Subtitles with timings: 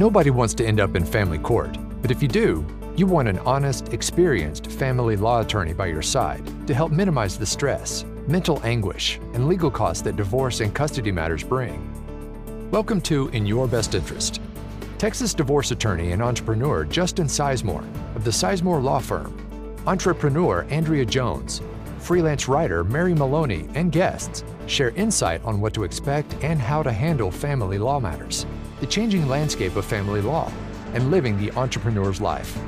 [0.00, 2.64] Nobody wants to end up in family court, but if you do,
[2.96, 7.44] you want an honest, experienced family law attorney by your side to help minimize the
[7.44, 11.86] stress, mental anguish, and legal costs that divorce and custody matters bring.
[12.70, 14.40] Welcome to In Your Best Interest.
[14.96, 17.86] Texas divorce attorney and entrepreneur Justin Sisemore
[18.16, 19.36] of the Sisemore Law Firm,
[19.86, 21.60] entrepreneur Andrea Jones,
[21.98, 26.90] freelance writer Mary Maloney, and guests share insight on what to expect and how to
[26.90, 28.46] handle family law matters,
[28.80, 30.50] the changing landscape of family law,
[30.94, 32.58] and living the entrepreneur's life.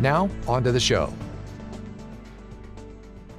[0.00, 1.12] Now, on to the show.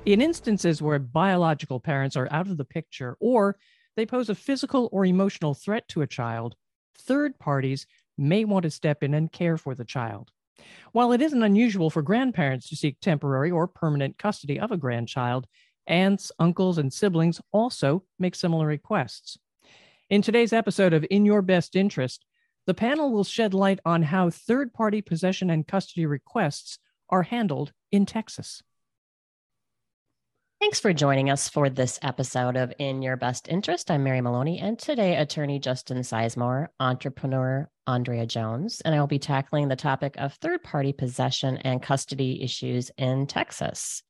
[0.05, 3.57] In instances where biological parents are out of the picture or
[3.97, 6.55] they pose a physical or emotional threat to a child,
[6.97, 7.85] third parties
[8.17, 10.31] may want to step in and care for the child.
[10.91, 15.45] While it isn't unusual for grandparents to seek temporary or permanent custody of a grandchild,
[15.87, 19.37] aunts, uncles, and siblings also make similar requests.
[20.09, 22.23] In today's episode of In Your Best Interest,
[22.65, 27.73] the panel will shed light on how third party possession and custody requests are handled
[27.91, 28.63] in Texas.
[30.61, 33.91] Thanks for joining us for this episode of In Your Best Interest.
[33.91, 39.19] I'm Mary Maloney, and today, attorney Justin Sisemore, entrepreneur Andrea Jones, and I will be
[39.19, 44.03] tackling the topic of third party possession and custody issues in Texas.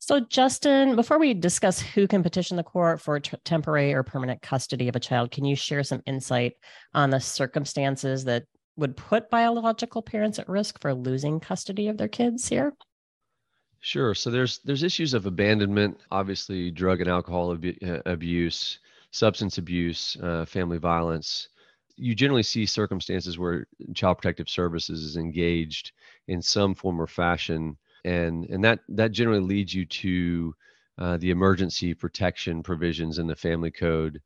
[0.00, 4.40] So, Justin, before we discuss who can petition the court for t- temporary or permanent
[4.42, 6.54] custody of a child, can you share some insight
[6.94, 8.44] on the circumstances that
[8.76, 12.74] would put biological parents at risk for losing custody of their kids here?
[13.80, 14.14] Sure.
[14.14, 18.78] So there's there's issues of abandonment, obviously drug and alcohol ab- uh, abuse,
[19.10, 21.48] substance abuse, uh, family violence.
[21.96, 25.92] You generally see circumstances where Child Protective Services is engaged
[26.28, 30.54] in some form or fashion and and that that generally leads you to
[30.98, 34.20] uh, the emergency protection provisions in the family code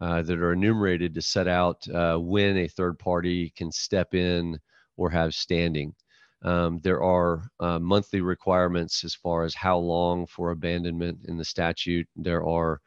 [0.00, 4.58] uh, that are enumerated to set out uh, when a third party can step in
[4.96, 5.94] or have standing.
[6.42, 11.44] Um, there are uh, monthly requirements as far as how long for abandonment in the
[11.44, 12.06] statute.
[12.16, 12.80] There are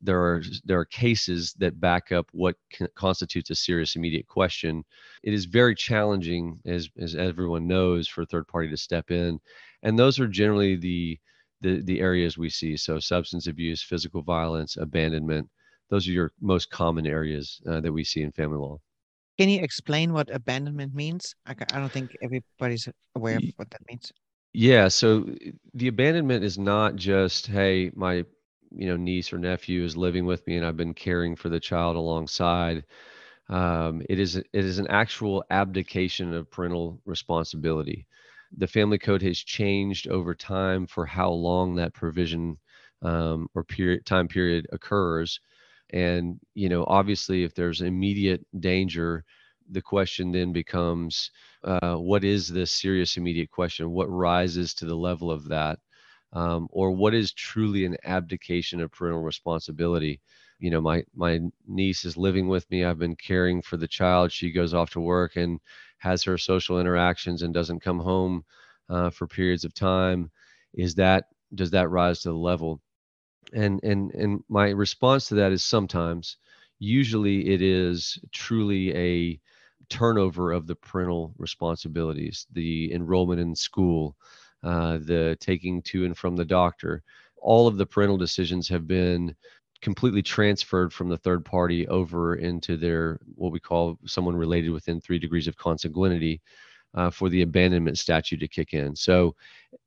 [0.00, 2.56] there are there are cases that back up what
[2.94, 4.84] constitutes a serious immediate question.
[5.22, 9.40] It is very challenging, as as everyone knows, for a third party to step in,
[9.82, 11.18] and those are generally the
[11.60, 12.76] the the areas we see.
[12.76, 15.48] So substance abuse, physical violence, abandonment.
[15.90, 18.78] Those are your most common areas uh, that we see in family law.
[19.38, 21.34] Can you explain what abandonment means?
[21.46, 24.12] I, I don't think everybody's aware of what that means.
[24.54, 25.26] Yeah, so
[25.74, 28.24] the abandonment is not just hey, my
[28.74, 31.60] you know niece or nephew is living with me and I've been caring for the
[31.60, 32.84] child alongside.
[33.48, 38.06] Um, it is it is an actual abdication of parental responsibility.
[38.56, 42.58] The family code has changed over time for how long that provision
[43.02, 45.40] um, or period time period occurs,
[45.90, 49.24] and you know obviously if there's immediate danger,
[49.70, 51.30] the question then becomes
[51.64, 53.90] uh, what is the serious immediate question?
[53.90, 55.78] What rises to the level of that?
[56.32, 60.20] Um, or what is truly an abdication of parental responsibility.
[60.58, 62.84] You know my my niece is living with me.
[62.84, 64.32] I've been caring for the child.
[64.32, 65.60] She goes off to work and
[65.98, 68.44] has her social interactions and doesn't come home
[68.88, 70.30] uh, for periods of time.
[70.74, 72.80] Is that does that rise to the level?
[73.54, 76.36] And and and my response to that is sometimes
[76.78, 79.40] usually it is truly a
[79.88, 84.16] turnover of the parental responsibilities the enrollment in school
[84.62, 87.02] uh, the taking to and from the doctor.
[87.36, 89.34] All of the parental decisions have been
[89.80, 95.00] completely transferred from the third party over into their what we call someone related within
[95.00, 96.40] three degrees of consanguinity
[96.94, 98.94] uh, for the abandonment statute to kick in.
[98.94, 99.34] So,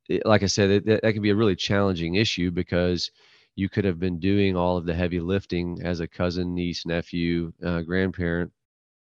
[0.10, 3.12] it, like I said, that, that can be a really challenging issue because
[3.56, 7.54] you could have been doing all of the heavy lifting as a cousin, niece, nephew,
[7.64, 8.52] uh, grandparent,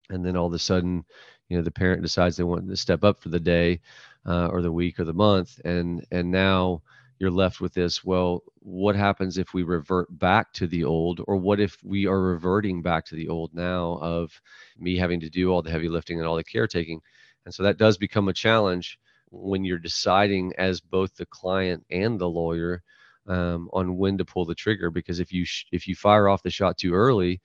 [0.09, 1.03] and then all of a sudden,
[1.49, 3.79] you know, the parent decides they want to step up for the day
[4.25, 6.81] uh, or the week or the month and and now
[7.19, 11.21] you're left with this well what happens if we revert back to the old?
[11.27, 14.41] Or what if we are reverting back to the old now of
[14.77, 17.01] me having to do all the heavy lifting and all the caretaking?
[17.45, 18.97] And so that does become a challenge
[19.31, 22.81] when you're deciding as both the client and the lawyer
[23.27, 24.89] um, on when to pull the trigger.
[24.89, 27.41] Because if you sh- if you fire off the shot too early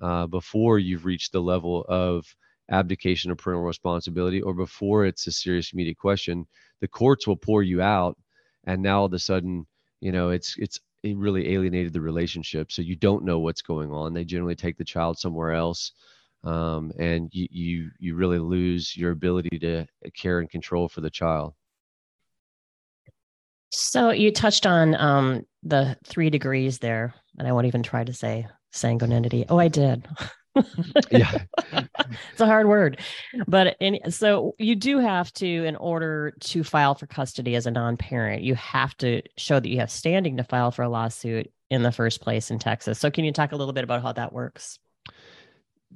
[0.00, 2.24] uh, before you've reached the level of
[2.70, 6.46] abdication of parental responsibility or before it's a serious immediate question
[6.80, 8.16] the courts will pour you out
[8.64, 9.66] and now all of a sudden
[10.00, 12.70] you know it's it's it really alienated the relationship.
[12.70, 14.12] So you don't know what's going on.
[14.12, 15.92] They generally take the child somewhere else
[16.44, 21.10] um, and you, you you really lose your ability to care and control for the
[21.10, 21.54] child.
[23.72, 28.12] So you touched on um, the three degrees there and i won't even try to
[28.12, 29.44] say sanguinity.
[29.48, 30.08] Oh i did
[31.10, 31.38] yeah.
[32.32, 33.00] it's a hard word.
[33.46, 37.70] But in, so you do have to, in order to file for custody as a
[37.70, 41.50] non parent, you have to show that you have standing to file for a lawsuit
[41.70, 42.98] in the first place in Texas.
[42.98, 44.78] So can you talk a little bit about how that works?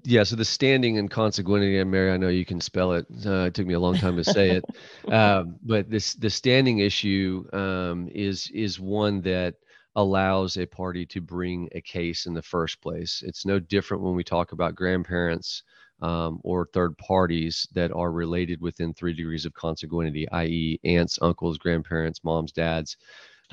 [0.02, 3.06] Yeah, so the standing and and Mary, I know you can spell it.
[3.24, 4.64] Uh, it took me a long time to say it,
[5.12, 9.54] um, but this the standing issue um, is is one that
[9.96, 13.22] allows a party to bring a case in the first place.
[13.24, 15.62] It's no different when we talk about grandparents
[16.02, 21.58] um, or third parties that are related within three degrees of consanguinity, i.e., aunts, uncles,
[21.58, 22.96] grandparents, moms, dads.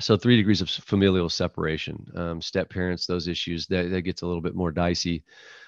[0.00, 4.26] So three degrees of familial separation, um, step parents, those issues that, that gets a
[4.26, 5.22] little bit more dicey,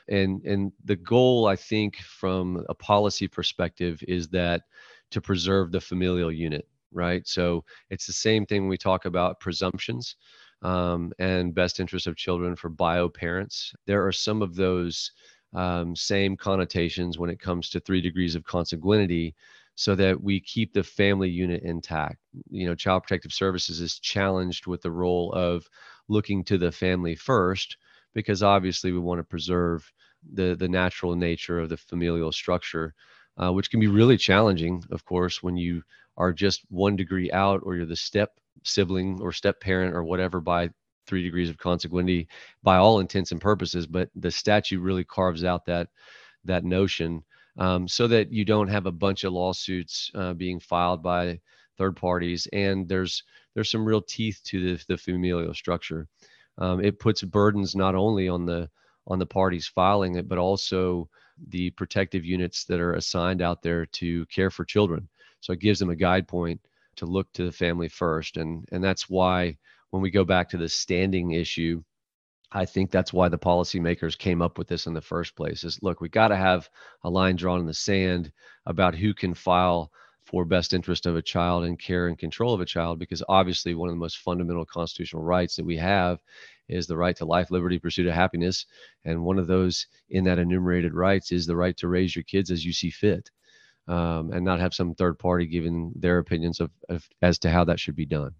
[0.08, 4.62] and and the goal I think from a policy perspective is that
[5.10, 7.26] to preserve the familial unit, right?
[7.28, 10.16] So it's the same thing when we talk about presumptions
[10.64, 13.74] um, and best interest of children for bio parents.
[13.86, 15.12] There are some of those
[15.54, 19.34] um, same connotations when it comes to three degrees of consanguinity
[19.76, 22.18] so that we keep the family unit intact.
[22.50, 25.68] You know, Child Protective Services is challenged with the role of
[26.08, 27.76] looking to the family first
[28.14, 29.92] because obviously we want to preserve
[30.32, 32.94] the the natural nature of the familial structure,
[33.36, 35.82] uh, which can be really challenging, of course, when you
[36.16, 40.40] are just one degree out or you're the step sibling or step parent or whatever
[40.40, 40.70] by
[41.06, 42.26] three degrees of consanguinity
[42.62, 45.88] by all intents and purposes but the statute really carves out that
[46.44, 47.22] that notion
[47.58, 51.38] um, so that you don't have a bunch of lawsuits uh, being filed by
[51.76, 53.22] third parties and there's
[53.54, 56.08] there's some real teeth to the, the familial structure.
[56.58, 58.68] Um, it puts burdens not only on the
[59.06, 61.08] on the parties filing it but also
[61.48, 65.08] the protective units that are assigned out there to care for children.
[65.40, 66.60] So it gives them a guide point
[66.96, 69.56] to look to the family first and and that's why
[69.90, 71.82] when we go back to the standing issue
[72.52, 75.78] i think that's why the policymakers came up with this in the first place is
[75.82, 76.68] look we got to have
[77.04, 78.32] a line drawn in the sand
[78.66, 79.90] about who can file
[80.24, 83.74] for best interest of a child and care and control of a child because obviously
[83.74, 86.18] one of the most fundamental constitutional rights that we have
[86.68, 88.64] is the right to life liberty pursuit of happiness
[89.04, 92.50] and one of those in that enumerated rights is the right to raise your kids
[92.50, 93.30] as you see fit
[93.88, 97.64] um, and not have some third party giving their opinions of, of as to how
[97.64, 98.32] that should be done.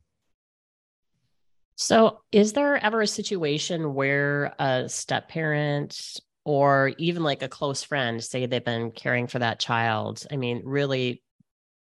[1.76, 7.82] So, is there ever a situation where a step parent or even like a close
[7.82, 11.22] friend, say they've been caring for that child, I mean, really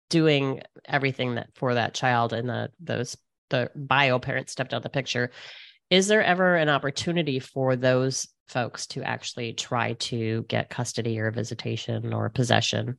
[0.10, 3.18] doing everything that for that child and the those
[3.50, 5.31] the bio parent stepped out of the picture.
[5.90, 11.31] Is there ever an opportunity for those folks to actually try to get custody or
[11.31, 12.98] visitation or possession?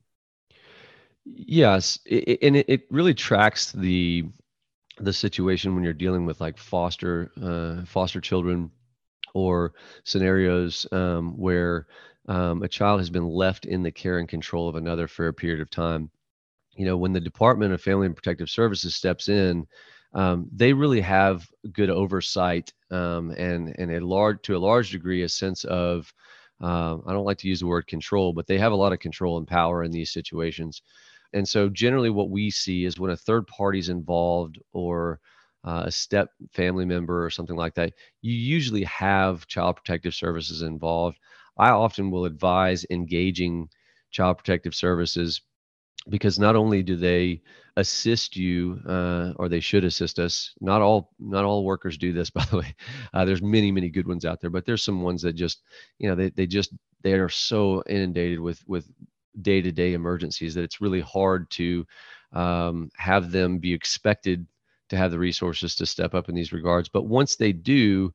[1.34, 4.24] Yes, it, and it, it really tracks the
[5.00, 8.70] the situation when you're dealing with like foster uh, foster children
[9.34, 9.74] or
[10.04, 11.86] scenarios um, where
[12.28, 15.34] um, a child has been left in the care and control of another for a
[15.34, 16.10] period of time.
[16.76, 19.66] You know, when the Department of Family and Protective Services steps in,
[20.14, 25.22] um, they really have good oversight um, and and a large to a large degree
[25.22, 26.12] a sense of
[26.62, 28.98] uh, I don't like to use the word control, but they have a lot of
[29.00, 30.82] control and power in these situations.
[31.36, 35.20] And so generally what we see is when a third party's involved or
[35.64, 37.92] uh, a step family member or something like that,
[38.22, 41.18] you usually have child protective services involved.
[41.58, 43.68] I often will advise engaging
[44.10, 45.42] child protective services
[46.08, 47.42] because not only do they
[47.76, 52.30] assist you uh, or they should assist us not all not all workers do this
[52.38, 52.74] by the way
[53.14, 55.62] uh, there's many many good ones out there but there's some ones that just
[55.98, 58.88] you know they, they just they are so inundated with with
[59.42, 61.86] day to day emergencies that it's really hard to
[62.32, 64.46] um, have them be expected
[64.88, 66.88] to have the resources to step up in these regards.
[66.88, 68.12] But once they do,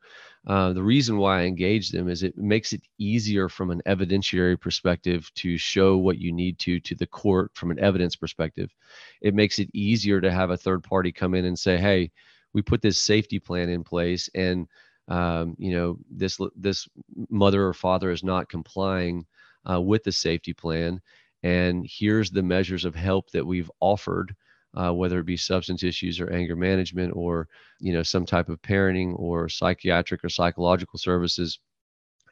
[0.47, 4.59] uh, the reason why I engage them is it makes it easier from an evidentiary
[4.59, 8.73] perspective to show what you need to to the court from an evidence perspective.
[9.21, 12.11] It makes it easier to have a third party come in and say, "Hey,
[12.53, 14.67] we put this safety plan in place, and
[15.07, 16.87] um, you know this this
[17.29, 19.25] mother or father is not complying
[19.69, 21.01] uh, with the safety plan.
[21.43, 24.35] And here's the measures of help that we've offered,
[24.75, 27.47] uh, whether it be substance issues or anger management or
[27.79, 31.59] you know some type of parenting or psychiatric or psychological services.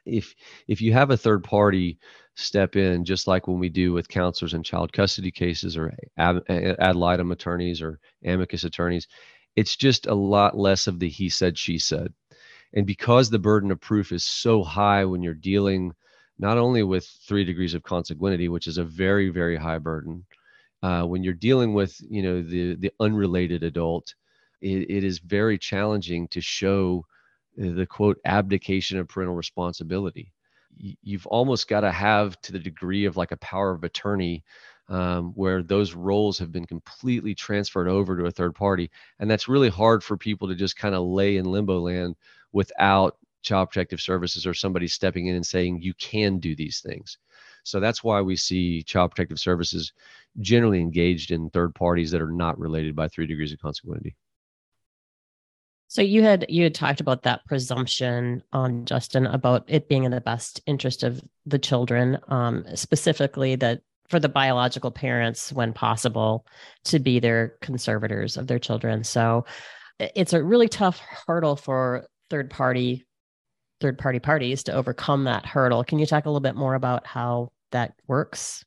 [0.06, 0.34] If
[0.68, 1.98] if you have a third party
[2.36, 6.42] step in, just like when we do with counselors in child custody cases or ad,
[6.48, 9.08] ad litem attorneys or amicus attorneys,
[9.56, 12.12] it's just a lot less of the he said she said.
[12.72, 15.92] And because the burden of proof is so high when you're dealing
[16.40, 20.26] not only with three degrees of consanguinity, which is a very, very high burden,
[20.82, 24.14] uh, when you're dealing with, you know, the the unrelated adult,
[24.62, 27.06] it, it is very challenging to show
[27.56, 30.32] the quote abdication of parental responsibility.
[31.02, 34.44] you've almost got to have to the degree of like a power of attorney
[34.88, 38.90] um, where those roles have been completely transferred over to a third party.
[39.18, 42.16] And that's really hard for people to just kind of lay in limbo land
[42.52, 47.18] without child protective services or somebody stepping in and saying, you can do these things.
[47.64, 49.92] So that's why we see child protective services
[50.40, 54.14] generally engaged in third parties that are not related by three degrees of consanguinity.
[55.88, 60.12] So you had you had talked about that presumption, um, Justin, about it being in
[60.12, 66.46] the best interest of the children, um, specifically that for the biological parents, when possible,
[66.84, 69.02] to be their conservators of their children.
[69.02, 69.46] So
[69.98, 73.04] it's a really tough hurdle for third party
[73.80, 75.82] third party parties to overcome that hurdle.
[75.84, 78.64] Can you talk a little bit more about how that works?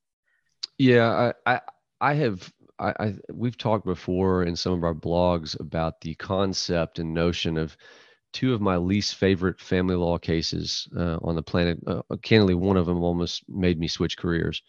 [0.78, 1.62] Yeah, I I,
[2.02, 7.00] I have I, I, we've talked before in some of our blogs about the concept
[7.00, 7.78] and notion of
[8.34, 11.78] two of my least favorite family law cases uh, on the planet.
[11.86, 14.62] Uh, candidly, one of them almost made me switch careers.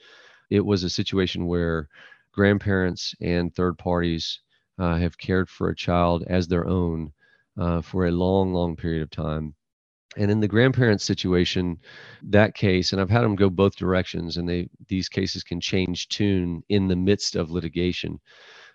[0.51, 1.89] It was a situation where
[2.33, 4.41] grandparents and third parties
[4.79, 7.13] uh, have cared for a child as their own
[7.59, 9.55] uh, for a long, long period of time
[10.17, 11.79] and in the grandparent situation
[12.23, 16.09] that case and i've had them go both directions and they these cases can change
[16.09, 18.19] tune in the midst of litigation.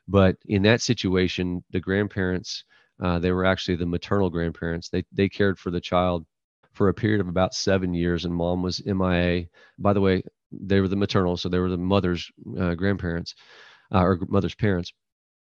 [0.08, 2.64] But in that situation the grandparents
[3.02, 4.90] uh, they were actually the maternal grandparents.
[4.90, 6.26] They they cared for the child
[6.74, 9.46] for a period of about seven years and mom was mia
[9.78, 12.30] by the way they were the maternal so they were the mother's
[12.60, 13.36] uh, grandparents
[13.94, 14.94] uh, or mother's parents.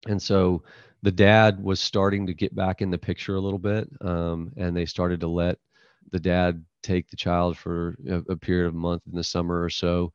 [0.06, 0.62] And so
[1.02, 4.76] the dad was starting to get back in the picture a little bit um, and
[4.76, 5.58] they started to let
[6.10, 9.62] the dad take the child for a, a period of a month in the summer
[9.62, 10.12] or so.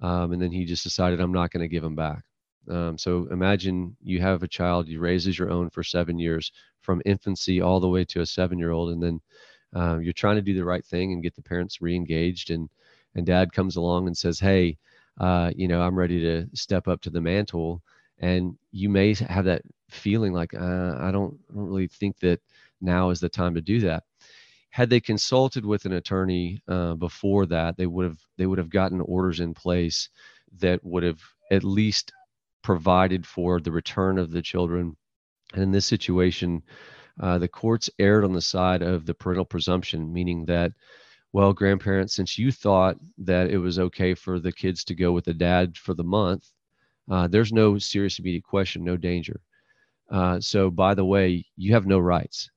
[0.00, 2.22] Um, and then he just decided, I'm not going to give him back.
[2.70, 6.52] Um, so imagine you have a child you raise as your own for seven years
[6.82, 8.90] from infancy all the way to a seven year old.
[8.90, 9.20] And then
[9.74, 12.68] uh, you're trying to do the right thing and get the parents re-engaged and,
[13.14, 14.76] and dad comes along and says, Hey,
[15.18, 17.82] uh, you know, I'm ready to step up to the mantle.
[18.18, 22.40] And you may have that feeling like, uh, I don't, I don't really think that
[22.80, 24.04] now is the time to do that
[24.78, 28.70] had they consulted with an attorney uh, before that, they would have they would have
[28.70, 30.08] gotten orders in place
[30.58, 31.20] that would have
[31.50, 32.12] at least
[32.62, 34.96] provided for the return of the children.
[35.52, 36.62] And in this situation,
[37.18, 40.70] uh, the courts erred on the side of the parental presumption, meaning that,
[41.32, 42.98] well, grandparents, since you thought
[43.32, 46.52] that it was okay for the kids to go with the dad for the month,
[47.10, 49.40] uh, there's no serious immediate question, no danger.
[50.08, 52.48] Uh, so, by the way, you have no rights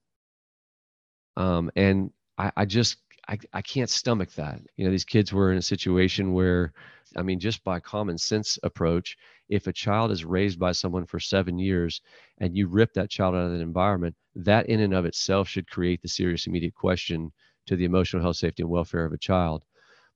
[1.36, 2.98] um, and I, I just
[3.28, 4.60] I, I can't stomach that.
[4.76, 6.72] You know, these kids were in a situation where,
[7.16, 9.16] I mean, just by common sense approach,
[9.48, 12.00] if a child is raised by someone for seven years
[12.38, 15.70] and you rip that child out of that environment, that in and of itself should
[15.70, 17.32] create the serious immediate question
[17.66, 19.62] to the emotional health, safety, and welfare of a child.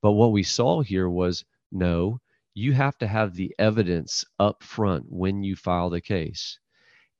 [0.02, 2.20] But what we saw here was no,
[2.54, 6.58] you have to have the evidence up front when you file the case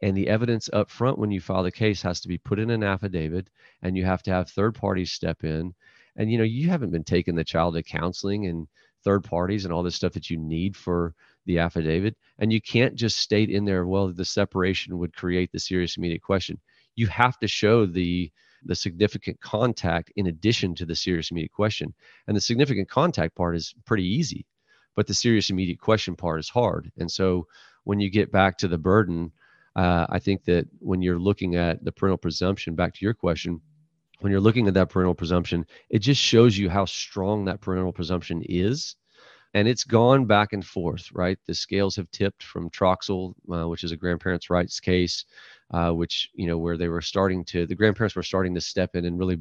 [0.03, 2.71] and the evidence up front when you file the case has to be put in
[2.71, 3.49] an affidavit
[3.83, 5.75] and you have to have third parties step in.
[6.17, 8.69] And you know you haven't been taking the child to counseling and
[9.05, 11.15] third parties and all this stuff that you need for
[11.47, 12.17] the affidavit.
[12.39, 16.23] And you can't just state in there well the separation would create the serious immediate
[16.23, 16.61] question.
[16.95, 18.31] You have to show the
[18.65, 21.95] the significant contact in addition to the serious immediate question.
[22.27, 24.47] And the significant contact part is pretty easy
[24.97, 26.91] but the serious immediate question part is hard.
[26.97, 27.47] And so
[27.85, 29.31] when you get back to the burden
[29.77, 33.61] uh, I think that when you're looking at the parental presumption, back to your question,
[34.21, 37.93] when you're looking at that parental presumption, it just shows you how strong that parental
[37.93, 38.97] presumption is.
[39.53, 41.39] And it's gone back and forth, right?
[41.47, 45.25] The scales have tipped from Troxel, uh, which is a grandparents' rights case,
[45.71, 48.97] uh, which, you know, where they were starting to, the grandparents were starting to step
[48.97, 49.39] in and really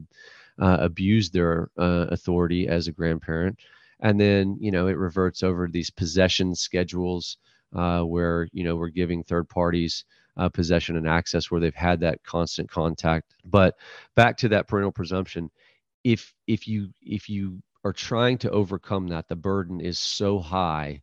[0.62, 3.60] uh, abuse their uh, authority as a grandparent.
[4.01, 7.38] And then, you know, it reverts over these possession schedules
[7.74, 10.05] uh, where, you know, we're giving third parties
[10.38, 13.36] uh, possession and access where they've had that constant contact.
[13.45, 13.75] But
[14.15, 15.50] back to that parental presumption,
[16.03, 21.01] if if you if you are trying to overcome that, the burden is so high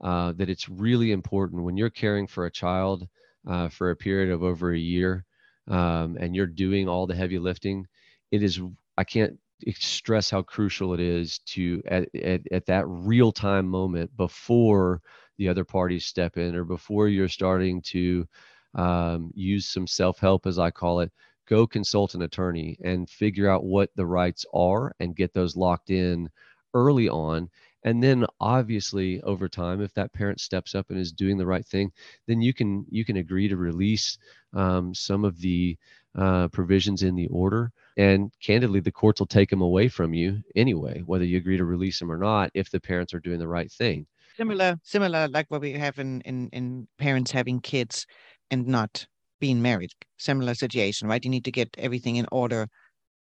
[0.00, 3.06] uh, that it's really important when you're caring for a child
[3.46, 5.24] uh, for a period of over a year
[5.68, 7.86] um, and you're doing all the heavy lifting.
[8.30, 8.60] It is
[8.96, 9.38] I can't
[9.74, 15.02] stress how crucial it is to at, at, at that real time moment before
[15.40, 18.28] the other parties step in or before you're starting to
[18.74, 21.10] um, use some self help, as I call it.
[21.48, 25.88] Go consult an attorney and figure out what the rights are and get those locked
[25.88, 26.28] in
[26.74, 27.48] early on.
[27.84, 31.66] And then obviously over time, if that parent steps up and is doing the right
[31.66, 31.90] thing,
[32.26, 34.18] then you can you can agree to release
[34.52, 35.78] um, some of the
[36.14, 37.72] uh, provisions in the order.
[37.96, 41.64] And candidly, the courts will take them away from you anyway, whether you agree to
[41.64, 44.06] release them or not, if the parents are doing the right thing.
[44.36, 48.06] Similar, similar, like what we have in in in parents having kids
[48.50, 49.06] and not
[49.40, 49.90] being married.
[50.18, 51.24] Similar situation, right?
[51.24, 52.68] You need to get everything in order,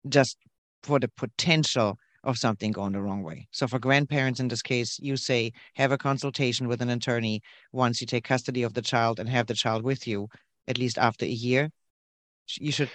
[0.09, 0.37] just
[0.83, 3.47] for the potential of something going the wrong way.
[3.51, 8.01] So for grandparents in this case, you say have a consultation with an attorney once
[8.01, 10.27] you take custody of the child and have the child with you
[10.67, 11.69] at least after a year.
[12.59, 12.89] You should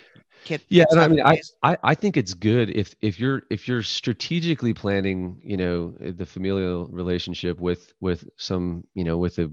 [0.44, 3.68] get yeah and i mean I, I i think it's good if if you're if
[3.68, 9.50] you're strategically planning you know the familial relationship with with some you know with a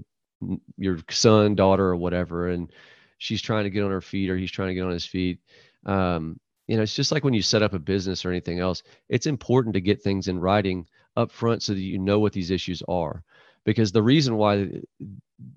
[0.76, 2.72] your son daughter or whatever and
[3.18, 5.38] she's trying to get on her feet or he's trying to get on his feet
[5.86, 8.82] um you know it's just like when you set up a business or anything else
[9.08, 12.50] it's important to get things in writing up front so that you know what these
[12.50, 13.22] issues are
[13.64, 14.68] because the reason why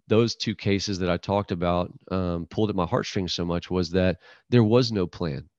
[0.08, 3.92] those two cases that i talked about um, pulled at my heartstrings so much was
[3.92, 4.18] that
[4.50, 5.50] there was no plan.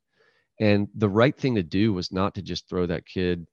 [0.60, 3.46] And the right thing to do was not to just throw that kid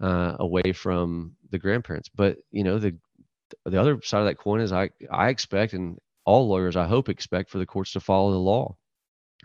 [0.00, 2.08] uh, away from the grandparents.
[2.08, 2.96] But you know the
[3.64, 7.08] the other side of that coin is i i expect and all lawyers i hope
[7.08, 8.76] expect for the courts to follow the law.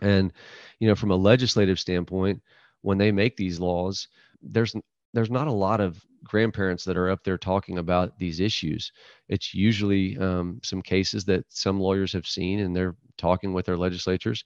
[0.02, 0.32] And,
[0.78, 2.42] you know, from a legislative standpoint,
[2.82, 4.08] when they make these laws,
[4.42, 4.74] there's
[5.14, 8.92] there's not a lot of grandparents that are up there talking about these issues.
[9.28, 13.76] It's usually um, some cases that some lawyers have seen, and they're talking with their
[13.76, 14.44] legislatures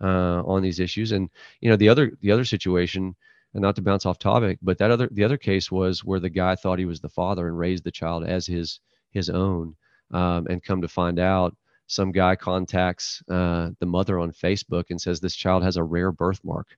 [0.00, 1.12] uh, on these issues.
[1.12, 3.14] And you know, the other the other situation,
[3.54, 6.30] and not to bounce off topic, but that other the other case was where the
[6.30, 9.76] guy thought he was the father and raised the child as his his own,
[10.12, 11.56] um, and come to find out
[11.86, 16.12] some guy contacts uh, the mother on Facebook and says this child has a rare
[16.12, 16.68] birthmark.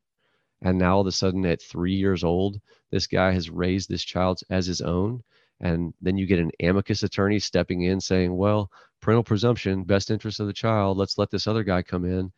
[0.62, 2.60] And now all of a sudden, at three years old,
[2.92, 5.22] this guy has raised this child as his own.
[5.60, 8.70] And then you get an amicus attorney stepping in saying, well,
[9.00, 12.32] parental presumption, best interest of the child, let's let this other guy come in.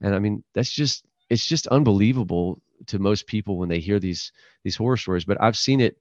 [0.00, 4.32] And I mean, that's just, it's just unbelievable to most people when they hear these
[4.62, 5.96] these horror stories but i've seen it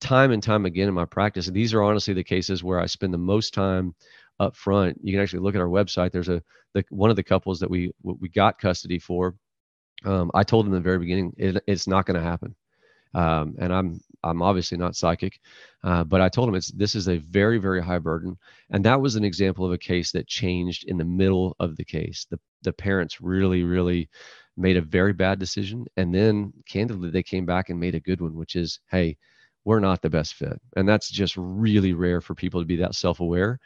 [0.00, 2.86] time and time again in my practice and these are honestly the cases where i
[2.86, 3.92] spend the most time
[4.40, 4.98] up front.
[5.02, 6.12] You can actually look at our website.
[6.12, 6.42] There's a
[6.74, 9.34] the, one of the couples that we we got custody for.
[10.04, 12.54] Um, I told them in the very beginning it, it's not going to happen,
[13.14, 15.40] um, and I'm I'm obviously not psychic,
[15.84, 18.36] uh, but I told him it's this is a very very high burden,
[18.70, 21.84] and that was an example of a case that changed in the middle of the
[21.84, 22.26] case.
[22.30, 24.08] The the parents really really
[24.56, 28.20] made a very bad decision, and then candidly they came back and made a good
[28.20, 29.16] one, which is hey
[29.66, 30.60] we're not the best fit.
[30.76, 33.58] And that's just really rare for people to be that self aware.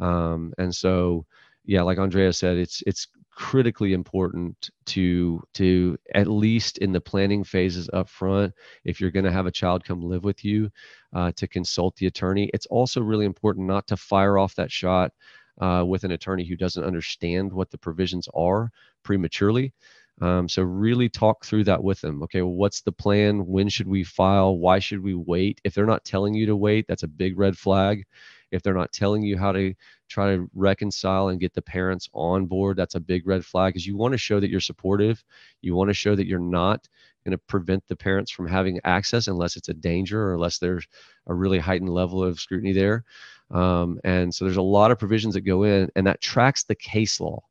[0.00, 1.26] Um, and so,
[1.66, 7.42] yeah, like Andrea said, it's it's critically important to to at least in the planning
[7.42, 8.52] phases up front
[8.84, 10.70] if you're going to have a child come live with you
[11.14, 15.12] uh, to consult the attorney it's also really important not to fire off that shot
[15.60, 18.70] uh, with an attorney who doesn't understand what the provisions are
[19.02, 19.72] prematurely
[20.20, 22.22] um, so really talk through that with them.
[22.22, 23.46] Okay, what's the plan?
[23.46, 24.56] When should we file?
[24.58, 25.60] Why should we wait?
[25.64, 28.04] If they're not telling you to wait, that's a big red flag.
[28.52, 29.74] If they're not telling you how to
[30.08, 33.86] try to reconcile and get the parents on board, that's a big red flag because
[33.86, 35.24] you want to show that you're supportive.
[35.62, 36.86] You want to show that you're not
[37.24, 40.86] going to prevent the parents from having access unless it's a danger or unless there's
[41.26, 43.04] a really heightened level of scrutiny there.
[43.50, 46.74] Um, and so there's a lot of provisions that go in, and that tracks the
[46.74, 47.42] case law.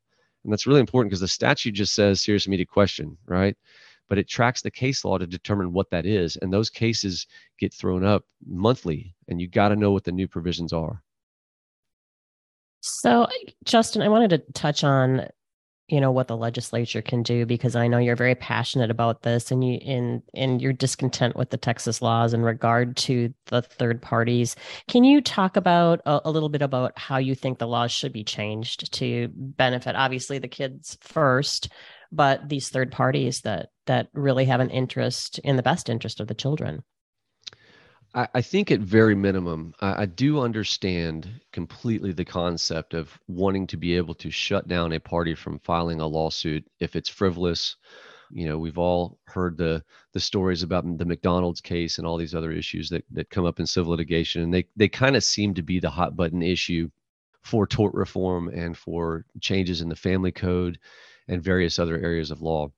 [0.44, 3.56] And that's really important because the statute just says serious immediate question, right?
[4.12, 6.36] But it tracks the case law to determine what that is.
[6.36, 7.26] And those cases
[7.58, 11.02] get thrown up monthly, and you got to know what the new provisions are.
[12.82, 13.26] So,
[13.64, 15.28] Justin, I wanted to touch on
[15.88, 19.50] you know what the legislature can do because I know you're very passionate about this
[19.50, 24.02] and you in in your discontent with the Texas laws in regard to the third
[24.02, 24.56] parties.
[24.88, 28.12] Can you talk about a, a, little bit about how you think the laws should
[28.12, 31.70] be changed to benefit obviously the kids first,
[32.10, 36.28] but these third parties that that really have an interest in the best interest of
[36.28, 36.82] the children?
[38.14, 43.66] I, I think at very minimum, I, I do understand completely the concept of wanting
[43.68, 47.76] to be able to shut down a party from filing a lawsuit if it's frivolous.
[48.30, 52.34] You know, we've all heard the the stories about the McDonald's case and all these
[52.34, 55.54] other issues that that come up in civil litigation, and they they kind of seem
[55.54, 56.88] to be the hot button issue
[57.42, 60.78] for tort reform and for changes in the family code
[61.28, 62.70] and various other areas of law.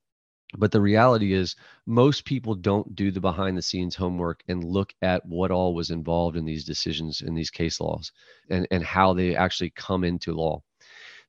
[0.57, 4.95] But the reality is, most people don't do the behind the scenes homework and look
[5.03, 8.13] at what all was involved in these decisions in these case laws
[8.51, 10.63] and, and how they actually come into law.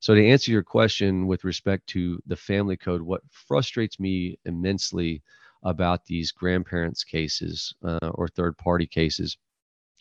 [0.00, 5.22] So, to answer your question with respect to the family code, what frustrates me immensely
[5.62, 9.36] about these grandparents' cases uh, or third party cases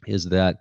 [0.06, 0.58] is that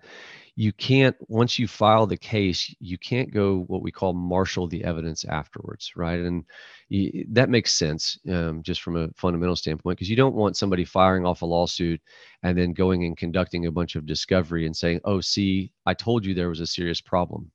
[0.57, 4.83] you can't once you file the case you can't go what we call marshal the
[4.83, 6.19] evidence afterwards right?
[6.19, 6.45] And
[6.89, 10.85] you, that makes sense um, just from a fundamental standpoint because you don't want somebody
[10.85, 12.01] firing off a lawsuit
[12.43, 16.25] and then going and conducting a bunch of discovery and saying oh see i told
[16.25, 17.51] you there was a serious problem.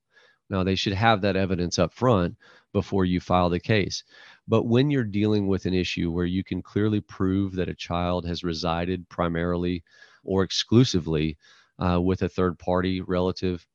[0.51, 2.37] Now they should have that evidence up front
[2.73, 4.05] before you file the case.
[4.49, 8.27] But when you're dealing with an issue where you can clearly prove that a child
[8.27, 9.85] has resided primarily
[10.25, 11.37] or exclusively
[11.81, 13.67] uh, with a third party relative,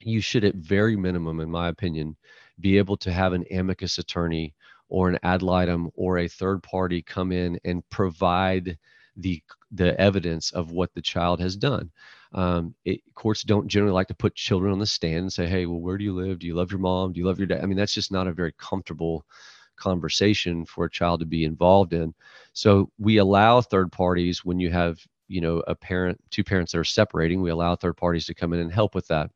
[0.00, 2.16] you should, at very minimum, in my opinion,
[2.60, 4.54] be able to have an amicus attorney
[4.88, 8.78] or an ad litem or a third party come in and provide
[9.16, 11.90] the the evidence of what the child has done.
[12.32, 15.66] Um, it, courts don't generally like to put children on the stand and say, "Hey,
[15.66, 16.38] well, where do you live?
[16.38, 17.12] Do you love your mom?
[17.12, 19.24] Do you love your dad?" I mean, that's just not a very comfortable
[19.76, 22.14] conversation for a child to be involved in.
[22.52, 24.98] So we allow third parties when you have
[25.30, 28.52] you know a parent two parents that are separating we allow third parties to come
[28.52, 29.30] in and help with that.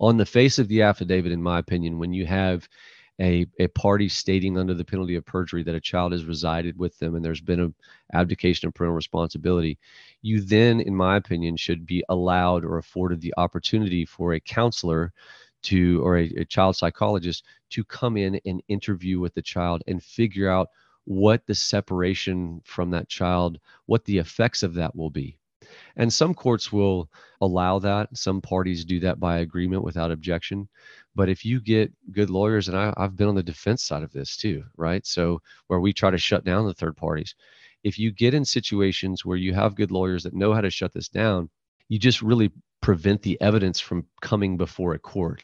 [0.00, 2.68] On the face of the affidavit in my opinion when you have
[3.20, 6.96] a, a party stating under the penalty of perjury that a child has resided with
[6.98, 9.76] them and there's been a abdication of parental responsibility
[10.22, 15.12] you then in my opinion should be allowed or afforded the opportunity for a counselor
[15.62, 20.02] to or a, a child psychologist to come in and interview with the child and
[20.02, 20.68] figure out
[21.08, 25.38] what the separation from that child, what the effects of that will be.
[25.96, 27.08] And some courts will
[27.40, 28.14] allow that.
[28.14, 30.68] Some parties do that by agreement without objection.
[31.14, 34.12] But if you get good lawyers, and I, have been on the defense side of
[34.12, 35.04] this too, right?
[35.06, 37.34] So where we try to shut down the third parties.
[37.82, 40.92] If you get in situations where you have good lawyers that know how to shut
[40.92, 41.48] this down,
[41.88, 45.42] you just really prevent the evidence from coming before a court.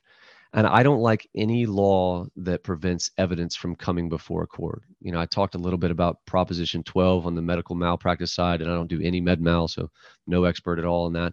[0.55, 4.83] And I don't like any law that prevents evidence from coming before a court.
[5.01, 8.63] You know, I talked a little bit about Proposition 12 on the medical malpractice side,
[8.63, 9.91] and I don't do any med mal, so
[10.29, 11.33] no expert at all on that.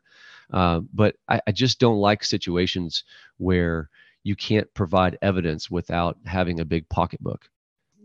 [0.51, 3.03] Uh, but I, I just don't like situations
[3.37, 3.91] where
[4.23, 7.47] you can't provide evidence without having a big pocketbook.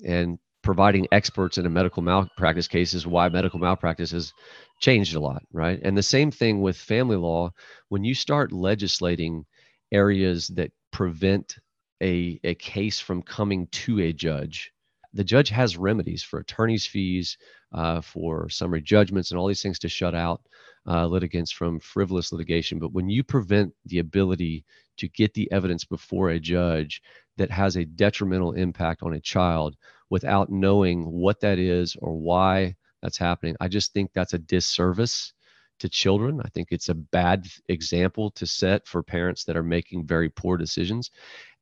[0.05, 4.35] And providing experts in a medical malpractice case is why medical malpractice has
[4.81, 5.81] changed a lot, right?
[5.83, 7.53] And the same thing with family law.
[7.89, 9.47] When you start legislating
[9.93, 11.59] areas that prevent
[12.03, 14.73] a, a case from coming to a judge.
[15.13, 17.37] The judge has remedies for attorney's fees,
[17.73, 20.41] uh, for summary judgments, and all these things to shut out
[20.89, 22.79] uh, litigants from frivolous litigation.
[22.79, 24.65] But when you prevent the ability
[24.97, 27.03] to get the evidence before a judge
[27.37, 29.77] that has a detrimental impact on a child
[30.09, 35.35] without knowing what that is or why that's happening, I just think that's a disservice
[35.79, 36.41] to children.
[36.45, 40.57] I think it's a bad example to set for parents that are making very poor
[40.57, 41.11] decisions.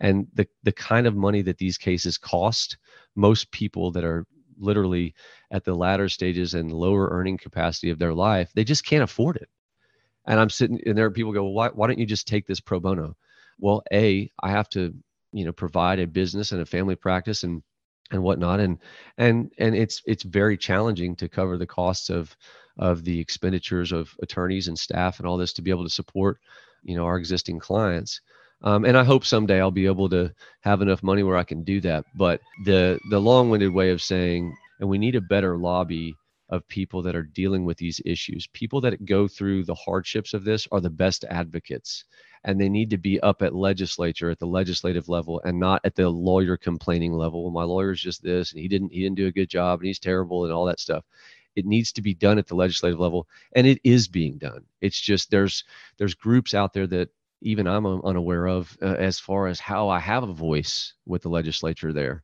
[0.01, 2.79] And the, the kind of money that these cases cost,
[3.17, 4.27] most people that are
[4.59, 5.15] literally
[5.51, 9.37] at the latter stages and lower earning capacity of their life, they just can't afford
[9.37, 9.49] it.
[10.27, 12.47] And I'm sitting and there are people go, well, why, why don't you just take
[12.47, 13.17] this pro bono?
[13.59, 14.95] Well, A, I have to,
[15.33, 17.63] you know, provide a business and a family practice and
[18.11, 18.61] and whatnot.
[18.61, 18.79] And
[19.19, 22.37] and and it's it's very challenging to cover the costs of
[22.79, 26.39] of the expenditures of attorneys and staff and all this to be able to support
[26.83, 28.21] you know our existing clients.
[28.63, 31.65] Um, and i hope someday i'll be able to have enough money where i can
[31.65, 32.05] do that.
[32.17, 36.15] But the the long-winded way of saying and we need a better lobby
[36.51, 38.47] of people that are dealing with these issues.
[38.49, 42.05] People that go through the hardships of this are the best advocates
[42.45, 45.95] and they need to be up at legislature at the legislative level and not at
[45.95, 47.43] the lawyer complaining level.
[47.43, 49.87] Well, my lawyer's just this and he didn't he didn't do a good job and
[49.87, 51.05] he's terrible and all that stuff
[51.57, 54.65] it needs to be done at the legislative level and it is being done.
[54.81, 55.65] It's just there's
[55.99, 57.11] there's groups out there that
[57.43, 61.29] even i'm unaware of uh, as far as how i have a voice with the
[61.29, 62.23] legislature there.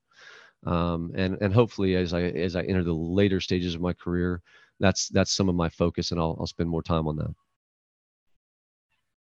[0.66, 4.42] Um, and and hopefully as i as i enter the later stages of my career
[4.78, 7.34] that's that's some of my focus and i'll, I'll spend more time on that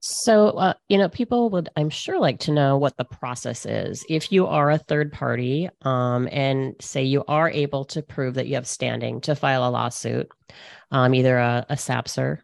[0.05, 4.05] so, uh, you know, people would, I'm sure, like to know what the process is.
[4.09, 8.49] If you are a third party um, and say you are able to prove that
[8.49, 10.29] you have standing to file a lawsuit,
[10.91, 11.79] um, either a, a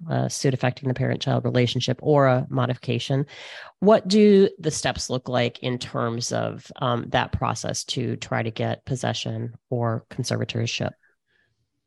[0.08, 3.26] a suit affecting the parent child relationship, or a modification,
[3.80, 8.52] what do the steps look like in terms of um, that process to try to
[8.52, 10.92] get possession or conservatorship?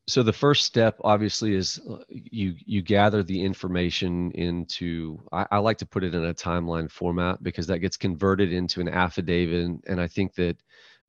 [0.07, 5.57] So the first step obviously is uh, you you gather the information into I, I,
[5.59, 9.79] like to put it in a timeline format because that gets converted into an affidavit
[9.87, 10.57] and i think that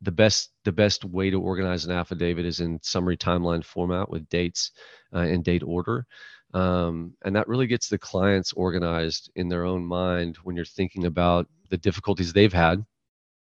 [0.02, 4.28] the best the best way to organize an affidavit is in summary timeline format with
[4.28, 4.72] dates
[5.14, 6.06] uh, and date order.
[6.54, 11.06] Um, and that really gets the clients organized in their own mind when you're thinking
[11.06, 12.84] about the difficulties they've had.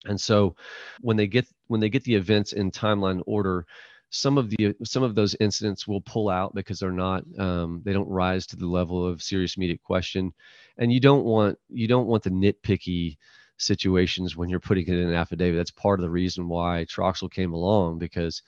[0.05, 0.55] And so
[1.01, 3.67] when they get when they get the events in timeline order
[4.11, 7.93] some of the some of those incidents will pull out because they're not um, they
[7.93, 10.33] don't rise to the level of serious immediate question.
[10.79, 13.17] And you don't want you don't want the nitpicky
[13.57, 15.57] situations when you're putting it in an affidavit.
[15.57, 18.43] That's part of the reason why troxel came along because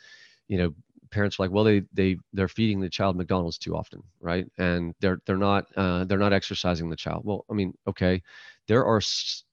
[0.49, 0.75] you know
[1.13, 4.95] parents are like well they they they're feeding the child mcdonald's too often right and
[5.01, 8.21] they're they're not uh, they're not exercising the child well i mean okay
[8.69, 9.01] there are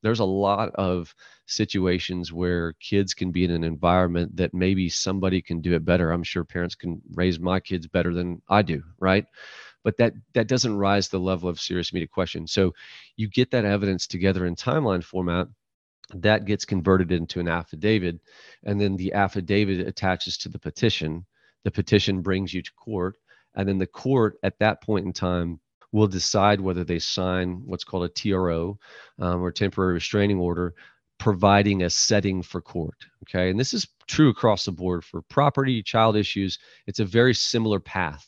[0.01, 1.13] there's a lot of
[1.47, 6.11] situations where kids can be in an environment that maybe somebody can do it better.
[6.11, 9.25] I'm sure parents can raise my kids better than I do, right?
[9.83, 12.45] But that that doesn't rise the level of serious immediate question.
[12.47, 12.73] So
[13.17, 15.47] you get that evidence together in timeline format
[16.15, 18.19] that gets converted into an affidavit
[18.63, 21.25] and then the affidavit attaches to the petition
[21.63, 23.15] the petition brings you to court
[23.55, 25.59] and then the court at that point in time
[25.91, 28.77] will decide whether they sign what's called a TRO
[29.19, 30.75] um, or temporary restraining order,
[31.17, 32.95] providing a setting for court.
[33.23, 33.49] Okay.
[33.49, 36.59] And this is true across the board for property, child issues.
[36.87, 38.25] It's a very similar path.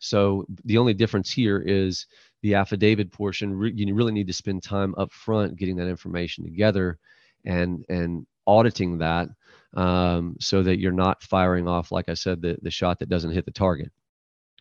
[0.00, 2.06] So the only difference here is
[2.42, 3.72] the affidavit portion.
[3.74, 6.98] You really need to spend time up front getting that information together
[7.44, 9.28] and and auditing that
[9.74, 13.32] um, so that you're not firing off, like I said, the, the shot that doesn't
[13.32, 13.92] hit the target.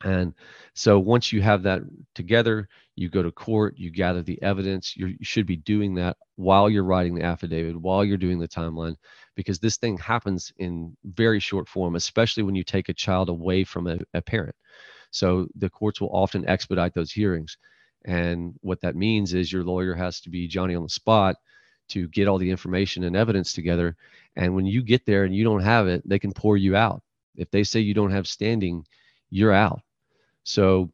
[0.03, 0.33] And
[0.75, 1.81] so once you have that
[2.13, 4.95] together, you go to court, you gather the evidence.
[4.95, 8.95] you should be doing that while you're writing the affidavit, while you're doing the timeline,
[9.35, 13.63] because this thing happens in very short form, especially when you take a child away
[13.63, 14.55] from a, a parent.
[15.09, 17.57] So the courts will often expedite those hearings.
[18.05, 21.37] And what that means is your lawyer has to be Johnny on the spot
[21.89, 23.95] to get all the information and evidence together.
[24.35, 27.01] And when you get there and you don't have it, they can pour you out.
[27.35, 28.85] If they say you don't have standing,
[29.29, 29.81] you're out
[30.47, 30.89] so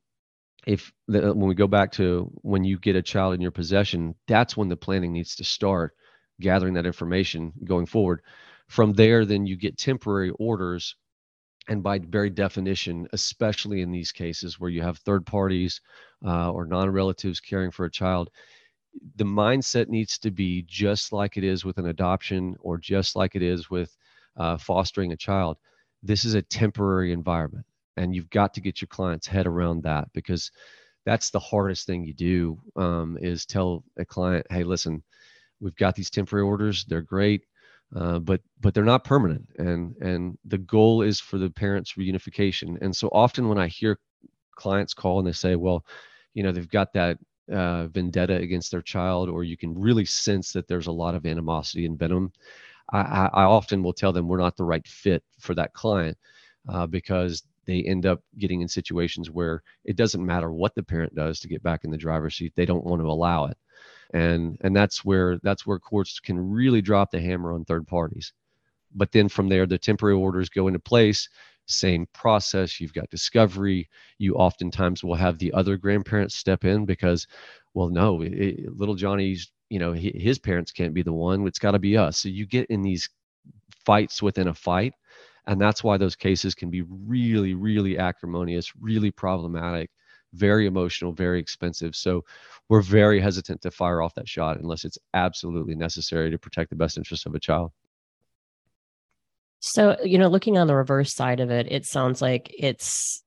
[0.65, 4.57] if when we go back to when you get a child in your possession, that's
[4.57, 5.95] when the planning needs to start
[6.41, 8.21] gathering that information going forward.
[8.67, 10.95] From there, then you get temporary orders.
[11.67, 15.79] And by very definition, especially in these cases where you have third parties
[16.25, 18.31] uh, or non relatives caring for a child,
[19.15, 23.35] the mindset needs to be just like it is with an adoption or just like
[23.35, 23.95] it is with
[24.37, 25.57] uh, fostering a child.
[26.01, 27.65] This is a temporary environment
[27.97, 30.51] and you've got to get your client's head around that because
[31.05, 35.03] that's the hardest thing you do um, is tell a client hey listen
[35.59, 37.43] we've got these temporary orders they're great
[37.95, 42.81] uh, but but they're not permanent and and the goal is for the parents reunification
[42.81, 43.99] and so often when i hear
[44.55, 45.85] clients call and they say well
[46.33, 47.17] you know they've got that
[47.51, 51.25] uh, vendetta against their child or you can really sense that there's a lot of
[51.25, 52.31] animosity and venom
[52.91, 56.17] I, I, often will tell them we're not the right fit for that client
[56.69, 61.15] uh, because they end up getting in situations where it doesn't matter what the parent
[61.15, 63.57] does to get back in the driver's seat they don't want to allow it.
[64.13, 68.33] And and that's where that's where courts can really drop the hammer on third parties.
[68.93, 71.29] But then from there the temporary orders go into place
[71.65, 77.25] same process you've got discovery you oftentimes will have the other grandparents step in because
[77.73, 81.71] well no it, little johnny's you know his parents can't be the one it's got
[81.71, 82.19] to be us.
[82.19, 83.09] So you get in these
[83.85, 84.93] fights within a fight
[85.47, 89.89] and that's why those cases can be really really acrimonious really problematic
[90.33, 91.95] very emotional very expensive.
[91.95, 92.23] So
[92.69, 96.75] we're very hesitant to fire off that shot unless it's absolutely necessary to protect the
[96.75, 97.71] best interest of a child
[99.65, 103.23] so you know looking on the reverse side of it it sounds like it's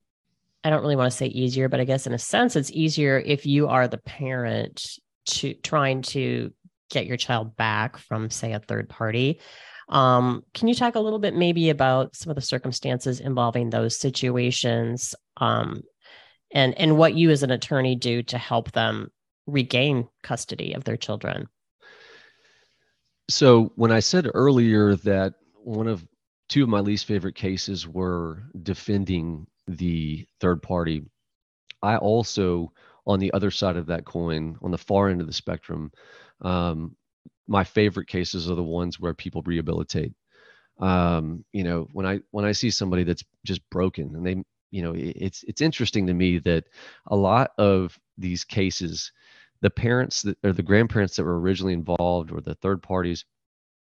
[0.62, 3.18] i don't really want to say easier but i guess in a sense it's easier
[3.24, 4.82] if you are the parent
[5.24, 6.52] to trying to
[6.90, 9.40] get your child back from say a third party
[9.88, 13.96] um, can you talk a little bit maybe about some of the circumstances involving those
[13.96, 15.80] situations um,
[16.52, 19.10] and, and what you as an attorney do to help them
[19.46, 21.48] regain custody of their children?
[23.28, 26.06] So, when I said earlier that one of
[26.48, 31.04] two of my least favorite cases were defending the third party,
[31.82, 32.72] I also,
[33.06, 35.92] on the other side of that coin, on the far end of the spectrum,
[36.40, 36.96] um,
[37.48, 40.12] my favorite cases are the ones where people rehabilitate.
[40.78, 44.36] Um, you know when i when i see somebody that's just broken and they
[44.70, 46.64] you know it's it's interesting to me that
[47.06, 49.10] a lot of these cases
[49.62, 53.24] the parents that or the grandparents that were originally involved or the third parties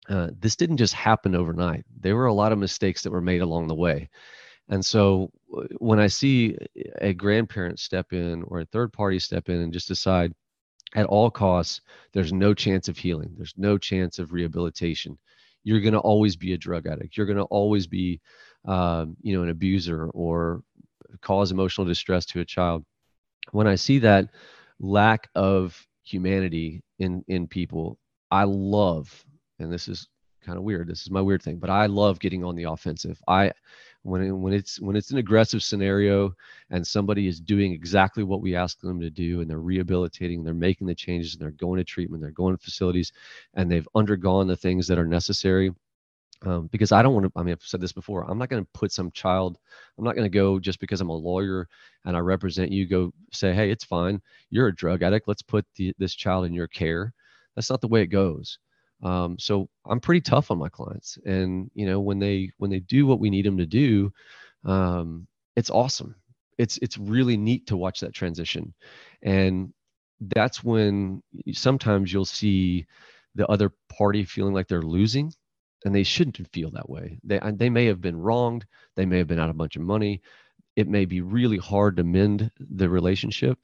[0.09, 3.43] uh, this didn't just happen overnight there were a lot of mistakes that were made
[3.43, 4.09] along the way
[4.69, 5.31] and so
[5.79, 6.57] when i see
[7.01, 10.33] a grandparent step in or a third party step in and just decide
[10.95, 11.81] at all costs,
[12.13, 13.33] there's no chance of healing.
[13.37, 15.19] There's no chance of rehabilitation.
[15.65, 17.17] You're going to always be a drug addict.
[17.17, 18.21] You're going to always be,
[18.67, 20.63] um, you know, an abuser or
[21.21, 22.85] cause emotional distress to a child.
[23.53, 24.29] When I see that
[24.81, 27.99] lack of humanity in in people,
[28.31, 29.25] I love,
[29.59, 30.09] and this is
[30.45, 30.89] kind of weird.
[30.89, 33.21] This is my weird thing, but I love getting on the offensive.
[33.29, 33.53] I
[34.03, 36.35] when it, when it's when it's an aggressive scenario
[36.71, 40.55] and somebody is doing exactly what we ask them to do and they're rehabilitating they're
[40.55, 43.13] making the changes and they're going to treatment they're going to facilities
[43.55, 45.73] and they've undergone the things that are necessary
[46.45, 48.63] um, because i don't want to i mean i've said this before i'm not going
[48.63, 49.57] to put some child
[49.99, 51.69] i'm not going to go just because i'm a lawyer
[52.05, 55.65] and i represent you go say hey it's fine you're a drug addict let's put
[55.77, 57.15] the, this child in your care
[57.55, 58.59] that's not the way it goes
[59.03, 62.81] um, so I'm pretty tough on my clients, and you know when they when they
[62.81, 64.13] do what we need them to do,
[64.65, 66.15] um, it's awesome.
[66.59, 68.75] It's it's really neat to watch that transition,
[69.23, 69.73] and
[70.21, 72.87] that's when sometimes you'll see
[73.35, 75.33] the other party feeling like they're losing,
[75.85, 77.19] and they shouldn't feel that way.
[77.25, 78.67] They they may have been wronged.
[78.95, 80.23] They may have been out a bunch of money.
[80.77, 83.59] It may be really hard to mend the relationship,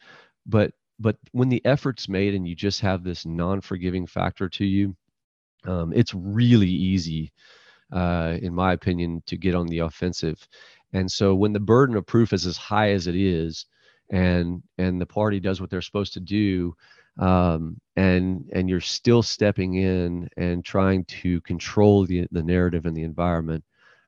[0.47, 4.97] but but when the effort's made and you just have this non-forgiving factor to you
[5.65, 7.33] um, it's really easy,
[7.93, 10.47] uh, in my opinion, to get on the offensive.
[10.93, 13.67] And so when the burden of proof is as high as it is,
[14.11, 16.75] and and the party does what they're supposed to do,
[17.19, 22.97] um, and and you're still stepping in and trying to control the the narrative and
[22.97, 23.65] the environment,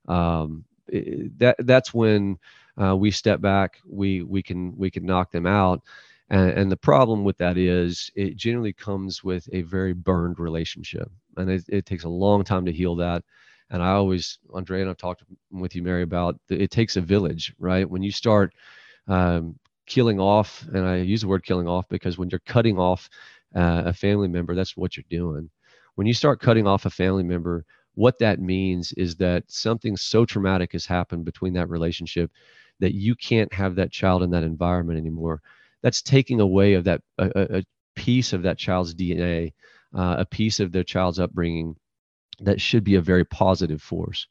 [0.08, 2.38] um, it, that that's when
[2.80, 3.78] uh, we step back.
[3.86, 5.82] We we can we can knock them out.
[6.30, 11.10] And, and, the problem with that is it generally comes with a very burned relationship
[11.40, 13.24] and it, it takes a long time to heal that.
[13.70, 15.22] And i always andre and i've talked
[15.52, 17.88] with you mary about the, it takes a village right?
[17.88, 18.52] When you start
[19.08, 23.08] um, killing off and i use the word killing off because when you're cutting off
[23.56, 25.50] uh, a family member that's what you're doing.
[25.96, 30.24] When you start cutting off a family member what that means is that something so
[30.24, 32.30] traumatic has happened between that relationship
[32.78, 35.42] that you can't have that child in that environment anymore.
[35.82, 39.52] That's taking away of that a, a piece of that child's dna
[39.94, 41.76] uh, a piece of their child's upbringing
[42.40, 44.26] that should be a very positive force.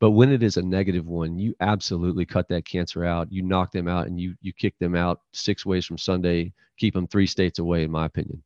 [0.00, 3.30] But when it is a negative one, you absolutely cut that cancer out.
[3.30, 6.94] You knock them out and you you kick them out six ways from Sunday, keep
[6.94, 8.42] them three states away, in my opinion.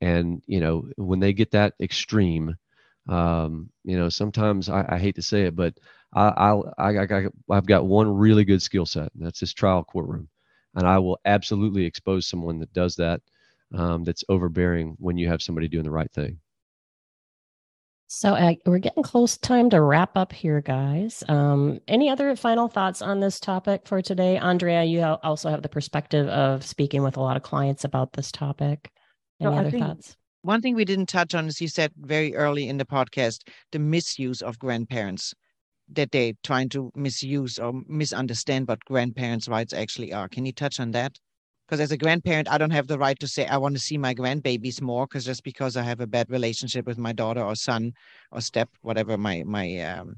[0.00, 2.56] And you know when they get that extreme,
[3.06, 5.74] um, you know sometimes I, I, hate to say it, but
[6.14, 10.28] I, I, I, I've got one really good skill set, and that's this trial courtroom,
[10.74, 13.20] and I will absolutely expose someone that does that
[13.72, 16.38] um, that's overbearing when you have somebody doing the right thing.
[18.06, 21.24] So uh, we're getting close time to wrap up here, guys.
[21.28, 24.84] Um, any other final thoughts on this topic for today, Andrea?
[24.84, 28.92] You also have the perspective of speaking with a lot of clients about this topic.
[29.40, 30.16] Any no, other thoughts?
[30.42, 33.78] One thing we didn't touch on is you said very early in the podcast the
[33.78, 35.34] misuse of grandparents
[35.90, 40.28] that they're trying to misuse or misunderstand what grandparents' rights actually are.
[40.28, 41.18] Can you touch on that?
[41.66, 43.96] Because as a grandparent i don't have the right to say i want to see
[43.96, 47.54] my grandbabies more because just because i have a bad relationship with my daughter or
[47.54, 47.92] son
[48.32, 50.16] or step whatever my my um,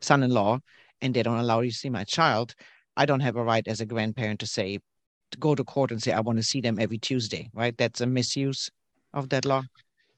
[0.00, 0.58] son-in-law
[1.00, 2.54] and they don't allow you to see my child
[2.96, 4.78] i don't have a right as a grandparent to say
[5.30, 7.76] to go to court and say i want to see them every tuesday right?
[7.76, 8.70] That's a misuse
[9.12, 9.62] of that law.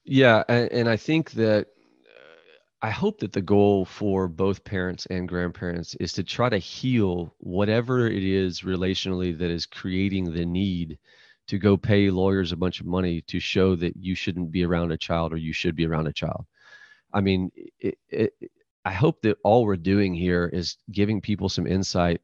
[0.03, 1.67] Yeah and, and i think that
[2.81, 7.33] I hope that the goal for both parents and grandparents is to try to heal
[7.39, 10.99] whatever it is relationally that is creating the need
[11.47, 14.91] to go pay lawyers a bunch of money to show that you shouldn't be around
[14.91, 16.45] a child or you should be around a child.
[17.13, 18.33] I mean, it, it,
[18.85, 22.21] I hope that all we're doing here is giving people some insight.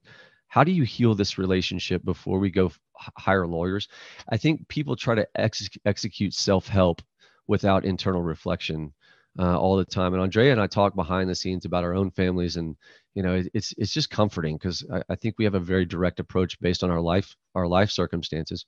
[0.50, 2.72] How do you heal this relationship before we go
[3.18, 3.88] hire lawyers?
[4.30, 7.02] I think people try to ex- execute self help
[7.48, 8.94] without internal reflection
[9.39, 10.13] uh, all the time.
[10.13, 12.76] And Andrea and I talk behind the scenes about our own families, and
[13.15, 15.86] you know, it, it's it's just comforting because I, I, think we have a very
[15.86, 18.65] direct approach based on our life our life circumstances,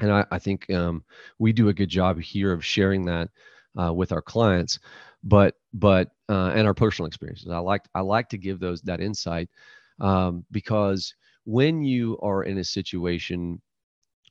[0.00, 1.04] and I, I think um,
[1.38, 3.30] we do a good job here of sharing that
[3.80, 4.78] uh, with our clients,
[5.24, 7.50] but but uh, and our personal experiences.
[7.50, 9.48] I like I like to give those that insight
[10.00, 11.14] um, because
[11.44, 13.60] when you are in a situation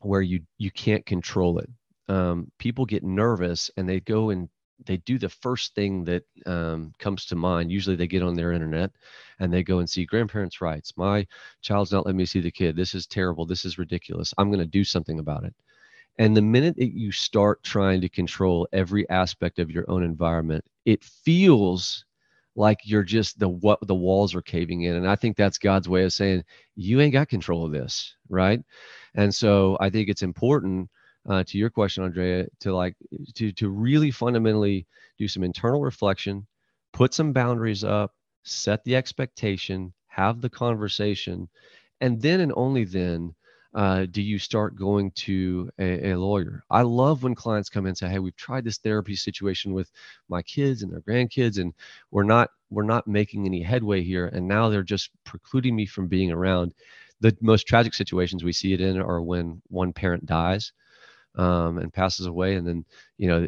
[0.02, 1.70] where you you can't control it
[2.08, 4.50] um, people get nervous and they go and
[4.86, 7.72] they do the first thing that um, comes to mind.
[7.72, 8.92] Usually they get on their internet
[9.40, 10.94] and they go and see grandparents' rights.
[10.98, 11.26] My
[11.62, 12.76] child's not letting me see the kid.
[12.76, 13.46] This is terrible.
[13.46, 14.34] This is ridiculous.
[14.38, 15.54] I'm going to do something about it.
[16.18, 20.64] And the minute that you start trying to control every aspect of your own environment,
[20.86, 22.06] it feels
[22.56, 24.96] like you're just the what the walls are caving in.
[24.96, 26.44] And I think that's God's way of saying
[26.76, 28.62] you ain't got control of this, right?
[29.16, 30.90] And so I think it's important
[31.28, 32.96] uh, to your question, Andrea, to like
[33.36, 34.86] to to really fundamentally
[35.18, 36.46] do some internal reflection,
[36.94, 38.14] put some boundaries up,
[38.44, 41.50] set the expectation, have the conversation,
[42.02, 43.34] and then and only then
[43.74, 46.64] uh, do you start going to a, a, lawyer?
[46.70, 49.92] I love when clients come in and say, "Hey, we've tried this therapy situation with
[50.30, 51.74] my kids and their grandkids, and
[52.12, 56.08] we're not we're not making any headway here, and now they're just precluding me from
[56.08, 56.74] being around."
[57.22, 60.72] The most tragic situations we see it in are when one parent dies
[61.38, 62.86] um, and passes away, and then
[63.18, 63.48] you know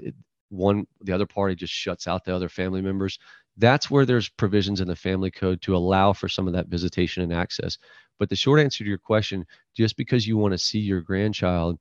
[0.49, 3.19] one the other party just shuts out the other family members
[3.57, 7.23] that's where there's provisions in the family code to allow for some of that visitation
[7.23, 7.77] and access.
[8.19, 11.79] But the short answer to your question, just because you want to see your grandchild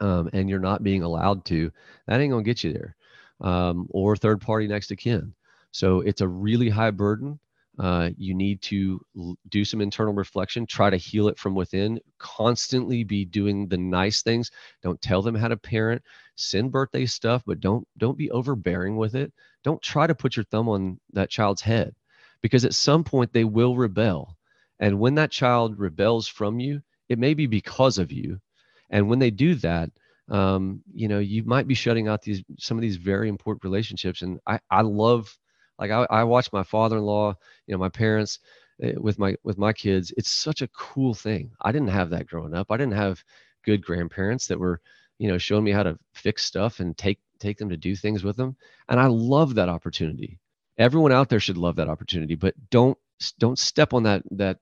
[0.00, 1.70] um, and you're not being allowed to,
[2.06, 2.96] that ain't gonna get you there.
[3.40, 5.34] Um, or third party next to kin.
[5.70, 7.38] So it's a really high burden.
[7.78, 12.00] Uh, you need to l- do some internal reflection, try to heal it from within,
[12.18, 14.50] constantly be doing the nice things.
[14.82, 16.02] Don't tell them how to parent,
[16.36, 19.32] send birthday stuff, but don't don't be overbearing with it.
[19.62, 21.94] Don't try to put your thumb on that child's head
[22.40, 24.36] because at some point they will rebel.
[24.80, 28.40] And when that child rebels from you, it may be because of you.
[28.90, 29.90] And when they do that,
[30.28, 34.22] um, you know, you might be shutting out these some of these very important relationships.
[34.22, 35.36] And I, I love
[35.78, 37.34] like I, I watch my father-in-law,
[37.66, 38.38] you know, my parents
[38.84, 40.12] uh, with my with my kids.
[40.16, 41.50] It's such a cool thing.
[41.60, 42.70] I didn't have that growing up.
[42.70, 43.22] I didn't have
[43.64, 44.80] good grandparents that were,
[45.18, 48.24] you know, showing me how to fix stuff and take take them to do things
[48.24, 48.56] with them.
[48.88, 50.38] And I love that opportunity.
[50.78, 52.98] Everyone out there should love that opportunity, but don't
[53.38, 54.58] don't step on that that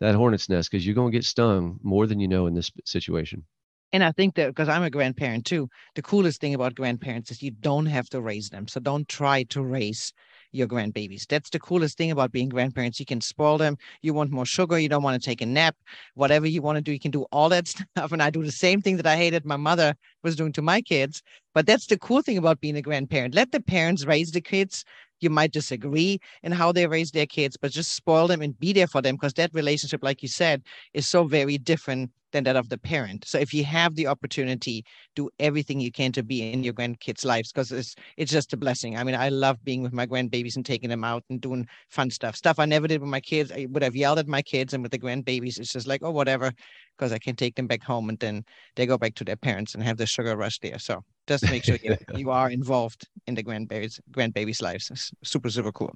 [0.00, 2.70] that hornet's nest because you're going to get stung more than you know in this
[2.84, 3.44] situation.
[3.92, 7.42] And I think that because I'm a grandparent too, the coolest thing about grandparents is
[7.42, 8.66] you don't have to raise them.
[8.66, 10.12] So don't try to raise
[10.54, 11.26] your grandbabies.
[11.26, 13.00] That's the coolest thing about being grandparents.
[13.00, 13.76] You can spoil them.
[14.02, 14.78] You want more sugar.
[14.78, 15.76] You don't want to take a nap.
[16.14, 18.12] Whatever you want to do, you can do all that stuff.
[18.12, 20.80] And I do the same thing that I hated my mother was doing to my
[20.80, 21.22] kids.
[21.54, 23.34] But that's the cool thing about being a grandparent.
[23.34, 24.84] Let the parents raise the kids
[25.20, 28.72] you might disagree in how they raise their kids, but just spoil them and be
[28.72, 32.56] there for them because that relationship, like you said, is so very different than that
[32.56, 33.24] of the parent.
[33.26, 37.24] So if you have the opportunity, do everything you can to be in your grandkids'
[37.24, 38.98] lives because it's it's just a blessing.
[38.98, 42.10] I mean, I love being with my grandbabies and taking them out and doing fun
[42.10, 42.34] stuff.
[42.36, 43.52] Stuff I never did with my kids.
[43.52, 46.10] I would have yelled at my kids and with the grandbabies, it's just like, oh,
[46.10, 46.52] whatever,
[46.98, 49.74] because I can take them back home and then they go back to their parents
[49.74, 50.80] and have the sugar rush there.
[50.80, 54.90] So just make sure you, you are involved in the grandbabies grandbabies' lives.
[54.90, 55.94] It's super super cool.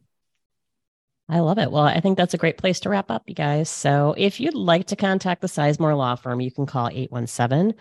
[1.28, 1.70] I love it.
[1.70, 3.68] Well, I think that's a great place to wrap up, you guys.
[3.68, 7.74] So if you'd like to contact the Sisemore Law Firm, you can call 817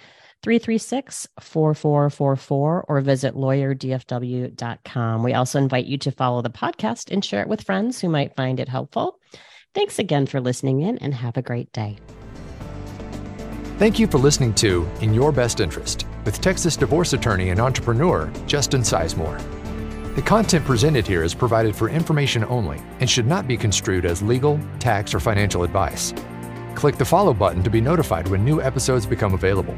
[0.44, 5.24] 336 4444 or visit lawyerdfw.com.
[5.24, 8.36] We also invite you to follow the podcast and share it with friends who might
[8.36, 9.20] find it helpful.
[9.74, 11.98] Thanks again for listening in and have a great day.
[13.78, 18.32] Thank you for listening to In Your Best Interest with Texas divorce attorney and entrepreneur
[18.48, 19.57] Justin Sisemore.
[20.18, 24.24] The content presented here is provided for information only and should not be construed as
[24.24, 26.12] legal, tax, or financial advice.
[26.74, 29.78] Click the follow button to be notified when new episodes become available.